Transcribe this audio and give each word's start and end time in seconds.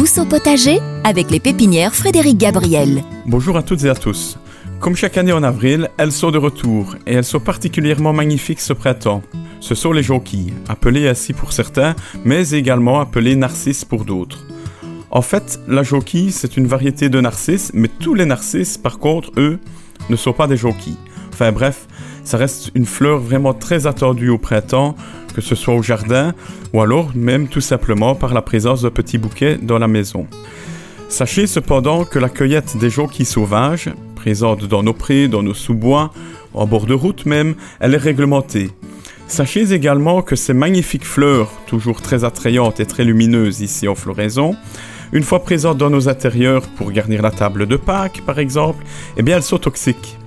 au 0.00 0.24
potager 0.24 0.78
avec 1.04 1.30
les 1.30 1.40
pépinières 1.40 1.94
Frédéric 1.94 2.38
Gabriel. 2.38 3.02
Bonjour 3.26 3.58
à 3.58 3.62
toutes 3.62 3.84
et 3.84 3.90
à 3.90 3.94
tous. 3.94 4.38
Comme 4.80 4.96
chaque 4.96 5.18
année 5.18 5.32
en 5.32 5.42
avril, 5.42 5.90
elles 5.98 6.10
sont 6.10 6.30
de 6.30 6.38
retour 6.38 6.96
et 7.06 7.12
elles 7.12 7.24
sont 7.24 7.38
particulièrement 7.38 8.14
magnifiques 8.14 8.60
ce 8.60 8.72
printemps. 8.72 9.22
Ce 9.60 9.74
sont 9.74 9.92
les 9.92 10.02
jonquilles, 10.02 10.54
appelées 10.68 11.06
ainsi 11.06 11.34
pour 11.34 11.52
certains, 11.52 11.94
mais 12.24 12.52
également 12.52 12.98
appelées 12.98 13.36
narcisses 13.36 13.84
pour 13.84 14.06
d'autres. 14.06 14.46
En 15.10 15.20
fait, 15.20 15.60
la 15.68 15.82
jonquille, 15.82 16.32
c'est 16.32 16.56
une 16.56 16.66
variété 16.66 17.10
de 17.10 17.20
narcisses, 17.20 17.70
mais 17.74 17.88
tous 17.88 18.14
les 18.14 18.24
narcisses, 18.24 18.78
par 18.78 18.98
contre, 18.98 19.30
eux, 19.36 19.58
ne 20.08 20.16
sont 20.16 20.32
pas 20.32 20.46
des 20.46 20.56
jonquilles. 20.56 20.96
Enfin 21.30 21.52
bref, 21.52 21.86
ça 22.24 22.38
reste 22.38 22.70
une 22.74 22.86
fleur 22.86 23.18
vraiment 23.18 23.52
très 23.52 23.86
attendue 23.86 24.30
au 24.30 24.38
printemps, 24.38 24.94
que 25.40 25.46
ce 25.46 25.54
soit 25.54 25.74
au 25.74 25.82
jardin 25.82 26.34
ou 26.72 26.82
alors 26.82 27.12
même 27.14 27.48
tout 27.48 27.62
simplement 27.62 28.14
par 28.14 28.34
la 28.34 28.42
présence 28.42 28.82
de 28.82 28.88
petits 28.90 29.18
bouquets 29.18 29.58
dans 29.60 29.78
la 29.78 29.88
maison. 29.88 30.26
Sachez 31.08 31.46
cependant 31.46 32.04
que 32.04 32.18
la 32.18 32.28
cueillette 32.28 32.76
des 32.76 32.90
jonquilles 32.90 33.24
sauvages, 33.24 33.88
présente 34.14 34.66
dans 34.66 34.82
nos 34.82 34.92
prés, 34.92 35.28
dans 35.28 35.42
nos 35.42 35.54
sous-bois, 35.54 36.12
en 36.52 36.66
bord 36.66 36.86
de 36.86 36.94
route 36.94 37.24
même, 37.24 37.54
elle 37.80 37.94
est 37.94 37.98
réglementée. 37.98 38.70
Sachez 39.28 39.72
également 39.72 40.22
que 40.22 40.36
ces 40.36 40.52
magnifiques 40.52 41.06
fleurs, 41.06 41.50
toujours 41.66 42.02
très 42.02 42.24
attrayantes 42.24 42.80
et 42.80 42.86
très 42.86 43.04
lumineuses 43.04 43.60
ici 43.60 43.88
en 43.88 43.94
floraison, 43.94 44.56
une 45.12 45.22
fois 45.22 45.42
présentes 45.42 45.78
dans 45.78 45.90
nos 45.90 46.08
intérieurs 46.08 46.68
pour 46.76 46.92
garnir 46.92 47.22
la 47.22 47.30
table 47.30 47.66
de 47.66 47.76
Pâques 47.76 48.22
par 48.26 48.38
exemple, 48.38 48.84
eh 49.16 49.22
bien 49.22 49.36
elles 49.36 49.42
sont 49.42 49.58
toxiques. 49.58 50.18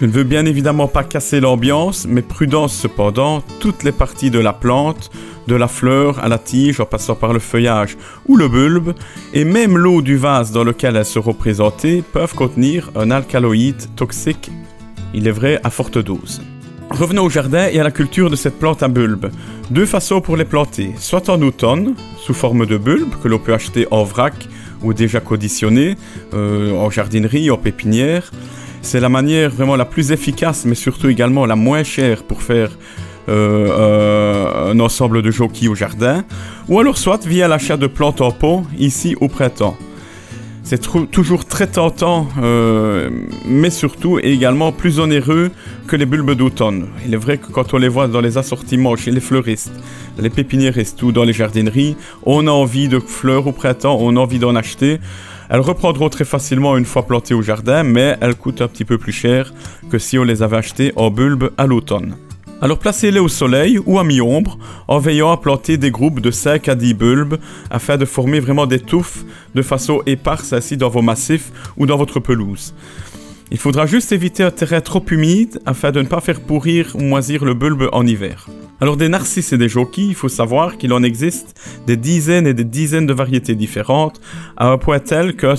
Je 0.00 0.06
ne 0.06 0.12
veux 0.12 0.24
bien 0.24 0.46
évidemment 0.46 0.88
pas 0.88 1.04
casser 1.04 1.40
l'ambiance, 1.40 2.06
mais 2.08 2.22
prudence 2.22 2.74
cependant, 2.74 3.42
toutes 3.60 3.82
les 3.82 3.92
parties 3.92 4.30
de 4.30 4.38
la 4.38 4.54
plante, 4.54 5.10
de 5.46 5.54
la 5.54 5.68
fleur 5.68 6.24
à 6.24 6.28
la 6.28 6.38
tige 6.38 6.80
en 6.80 6.86
passant 6.86 7.14
par 7.14 7.34
le 7.34 7.38
feuillage 7.38 7.98
ou 8.26 8.38
le 8.38 8.48
bulbe, 8.48 8.94
et 9.34 9.44
même 9.44 9.76
l'eau 9.76 10.00
du 10.00 10.16
vase 10.16 10.52
dans 10.52 10.64
lequel 10.64 10.96
elles 10.96 11.04
seront 11.04 11.34
présentées 11.34 12.02
peuvent 12.14 12.34
contenir 12.34 12.90
un 12.96 13.10
alcaloïde 13.10 13.94
toxique, 13.94 14.50
il 15.12 15.28
est 15.28 15.32
vrai 15.32 15.60
à 15.64 15.68
forte 15.68 15.98
dose. 15.98 16.40
Revenons 16.88 17.24
au 17.24 17.30
jardin 17.30 17.68
et 17.70 17.78
à 17.78 17.84
la 17.84 17.90
culture 17.90 18.30
de 18.30 18.36
cette 18.36 18.58
plante 18.58 18.82
à 18.82 18.88
bulbe. 18.88 19.30
Deux 19.70 19.84
façons 19.84 20.22
pour 20.22 20.38
les 20.38 20.46
planter, 20.46 20.94
soit 20.96 21.28
en 21.28 21.42
automne, 21.42 21.94
sous 22.16 22.32
forme 22.32 22.64
de 22.64 22.78
bulbe 22.78 23.12
que 23.22 23.28
l'on 23.28 23.38
peut 23.38 23.52
acheter 23.52 23.86
en 23.90 24.04
vrac 24.04 24.48
ou 24.82 24.94
déjà 24.94 25.20
conditionné, 25.20 25.96
euh, 26.32 26.72
en 26.72 26.88
jardinerie, 26.88 27.50
en 27.50 27.58
pépinière, 27.58 28.30
c'est 28.82 29.00
la 29.00 29.08
manière 29.08 29.50
vraiment 29.50 29.76
la 29.76 29.84
plus 29.84 30.12
efficace, 30.12 30.64
mais 30.64 30.74
surtout 30.74 31.08
également 31.08 31.46
la 31.46 31.56
moins 31.56 31.82
chère 31.82 32.22
pour 32.22 32.42
faire 32.42 32.70
euh, 33.28 33.68
euh, 33.70 34.72
un 34.72 34.80
ensemble 34.80 35.22
de 35.22 35.30
jockeys 35.30 35.68
au 35.68 35.74
jardin, 35.74 36.24
ou 36.68 36.80
alors 36.80 36.98
soit 36.98 37.24
via 37.26 37.48
l'achat 37.48 37.76
de 37.76 37.86
plantes 37.86 38.20
en 38.20 38.32
pot 38.32 38.64
ici 38.78 39.14
au 39.20 39.28
printemps. 39.28 39.76
C'est 40.62 41.10
toujours 41.10 41.46
très 41.46 41.66
tentant, 41.66 42.28
euh, 42.40 43.10
mais 43.44 43.70
surtout 43.70 44.20
également 44.20 44.70
plus 44.70 45.00
onéreux 45.00 45.50
que 45.88 45.96
les 45.96 46.06
bulbes 46.06 46.32
d'automne. 46.32 46.86
Il 47.04 47.12
est 47.12 47.16
vrai 47.16 47.38
que 47.38 47.50
quand 47.50 47.74
on 47.74 47.76
les 47.76 47.88
voit 47.88 48.06
dans 48.06 48.20
les 48.20 48.38
assortiments 48.38 48.94
chez 48.94 49.10
les 49.10 49.20
fleuristes, 49.20 49.72
les 50.18 50.30
pépiniéristes 50.30 51.02
ou 51.02 51.10
dans 51.10 51.24
les 51.24 51.32
jardineries, 51.32 51.96
on 52.24 52.46
a 52.46 52.52
envie 52.52 52.88
de 52.88 53.00
fleurs 53.00 53.48
au 53.48 53.52
printemps, 53.52 53.98
on 54.00 54.16
a 54.16 54.20
envie 54.20 54.38
d'en 54.38 54.54
acheter. 54.54 55.00
Elles 55.50 55.60
reprendront 55.60 56.08
très 56.08 56.24
facilement 56.24 56.76
une 56.76 56.84
fois 56.84 57.06
plantées 57.06 57.34
au 57.34 57.42
jardin, 57.42 57.82
mais 57.82 58.16
elles 58.20 58.36
coûtent 58.36 58.62
un 58.62 58.68
petit 58.68 58.84
peu 58.84 58.98
plus 58.98 59.12
cher 59.12 59.52
que 59.90 59.98
si 59.98 60.16
on 60.16 60.22
les 60.22 60.44
avait 60.44 60.58
achetées 60.58 60.92
en 60.94 61.10
bulbe 61.10 61.50
à 61.58 61.66
l'automne. 61.66 62.16
Alors 62.62 62.78
placez-les 62.78 63.18
au 63.18 63.26
soleil 63.26 63.80
ou 63.84 63.98
à 63.98 64.04
mi-ombre 64.04 64.58
en 64.86 65.00
veillant 65.00 65.32
à 65.32 65.38
planter 65.38 65.76
des 65.76 65.90
groupes 65.90 66.20
de 66.20 66.30
5 66.30 66.68
à 66.68 66.76
10 66.76 66.94
bulbes 66.94 67.38
afin 67.68 67.96
de 67.96 68.04
former 68.04 68.38
vraiment 68.38 68.66
des 68.66 68.78
touffes 68.78 69.24
de 69.56 69.62
façon 69.62 70.02
éparse 70.06 70.52
ainsi 70.52 70.76
dans 70.76 70.88
vos 70.88 71.02
massifs 71.02 71.50
ou 71.76 71.86
dans 71.86 71.96
votre 71.96 72.20
pelouse. 72.20 72.74
Il 73.50 73.58
faudra 73.58 73.86
juste 73.86 74.12
éviter 74.12 74.44
un 74.44 74.52
terrain 74.52 74.80
trop 74.80 75.04
humide 75.10 75.60
afin 75.66 75.90
de 75.90 76.00
ne 76.00 76.06
pas 76.06 76.20
faire 76.20 76.40
pourrir 76.40 76.94
ou 76.94 77.00
moisir 77.00 77.44
le 77.44 77.54
bulbe 77.54 77.88
en 77.90 78.06
hiver. 78.06 78.46
Alors 78.80 78.96
des 78.96 79.08
narcisses 79.08 79.52
et 79.52 79.58
des 79.58 79.68
jockeys, 79.68 80.06
il 80.06 80.14
faut 80.14 80.30
savoir 80.30 80.78
qu'il 80.78 80.92
en 80.92 81.02
existe 81.02 81.60
des 81.86 81.96
dizaines 81.96 82.46
et 82.46 82.54
des 82.54 82.64
dizaines 82.64 83.06
de 83.06 83.12
variétés 83.12 83.54
différentes, 83.54 84.20
à 84.56 84.68
un 84.70 84.78
point 84.78 84.98
tel 84.98 85.36
que, 85.36 85.54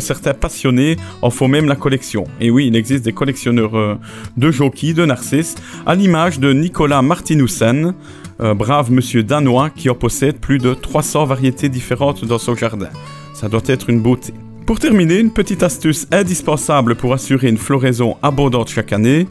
certains 0.00 0.34
passionnés 0.34 0.96
en 1.22 1.30
font 1.30 1.48
même 1.48 1.66
la 1.66 1.76
collection. 1.76 2.24
Et 2.40 2.50
oui, 2.50 2.66
il 2.66 2.76
existe 2.76 3.04
des 3.04 3.12
collectionneurs 3.12 3.76
euh, 3.76 3.94
de 4.36 4.50
jockeys, 4.50 4.92
de 4.92 5.06
narcisses, 5.06 5.54
à 5.86 5.94
l'image 5.94 6.38
de 6.38 6.52
Nicolas 6.52 7.02
Martinussen, 7.02 7.94
brave 8.38 8.92
monsieur 8.92 9.22
danois 9.22 9.70
qui 9.70 9.88
en 9.88 9.94
possède 9.94 10.36
plus 10.36 10.58
de 10.58 10.74
300 10.74 11.24
variétés 11.24 11.70
différentes 11.70 12.26
dans 12.26 12.38
son 12.38 12.54
jardin. 12.54 12.90
Ça 13.32 13.48
doit 13.48 13.62
être 13.66 13.88
une 13.88 14.02
beauté. 14.02 14.34
Pour 14.66 14.80
terminer, 14.80 15.20
une 15.20 15.30
petite 15.30 15.62
astuce 15.62 16.08
indispensable 16.10 16.96
pour 16.96 17.14
assurer 17.14 17.48
une 17.48 17.56
floraison 17.56 18.16
abondante 18.20 18.68
chaque 18.68 18.92
année, 18.92 19.28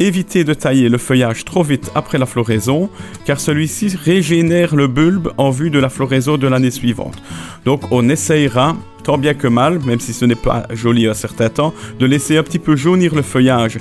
évitez 0.00 0.44
de 0.44 0.54
tailler 0.54 0.88
le 0.88 0.96
feuillage 0.96 1.44
trop 1.44 1.62
vite 1.62 1.90
après 1.94 2.16
la 2.16 2.24
floraison, 2.24 2.88
car 3.26 3.38
celui-ci 3.38 3.94
régénère 4.02 4.74
le 4.74 4.86
bulbe 4.86 5.28
en 5.36 5.50
vue 5.50 5.68
de 5.68 5.78
la 5.78 5.90
floraison 5.90 6.38
de 6.38 6.48
l'année 6.48 6.70
suivante. 6.70 7.22
Donc 7.66 7.82
on 7.90 8.08
essayera, 8.08 8.76
tant 9.04 9.18
bien 9.18 9.34
que 9.34 9.46
mal, 9.46 9.78
même 9.84 10.00
si 10.00 10.14
ce 10.14 10.24
n'est 10.24 10.34
pas 10.34 10.66
joli 10.70 11.06
à 11.06 11.12
certain 11.12 11.50
temps, 11.50 11.74
de 11.98 12.06
laisser 12.06 12.38
un 12.38 12.42
petit 12.42 12.58
peu 12.58 12.74
jaunir 12.74 13.14
le 13.14 13.22
feuillage 13.22 13.76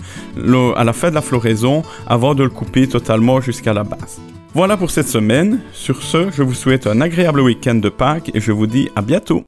à 0.76 0.84
la 0.84 0.92
fin 0.94 1.10
de 1.10 1.16
la 1.16 1.22
floraison 1.22 1.84
avant 2.06 2.36
de 2.36 2.44
le 2.44 2.50
couper 2.50 2.86
totalement 2.86 3.40
jusqu'à 3.40 3.72
la 3.72 3.86
base. 3.86 4.20
Voilà 4.54 4.76
pour 4.76 4.92
cette 4.92 5.08
semaine. 5.08 5.62
Sur 5.72 6.04
ce, 6.04 6.32
je 6.32 6.44
vous 6.44 6.54
souhaite 6.54 6.86
un 6.86 7.00
agréable 7.00 7.40
week-end 7.40 7.76
de 7.76 7.88
Pâques 7.88 8.32
et 8.34 8.42
je 8.42 8.52
vous 8.52 8.68
dis 8.68 8.90
à 8.98 9.02
bientôt. 9.02 9.46